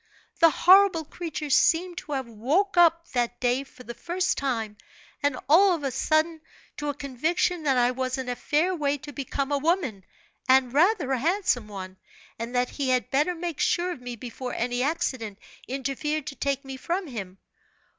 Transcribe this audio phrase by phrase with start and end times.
[0.39, 4.77] The horrible creature seemed to have woke up that day, for the first time,
[5.21, 6.41] and all of a sudden,
[6.77, 10.03] to a conviction that I was in a fair way to become a woman,
[10.49, 11.97] and rather a handsome one,
[12.39, 15.37] and that he had better make sure of me before any accident
[15.67, 17.37] interfered to take me from him.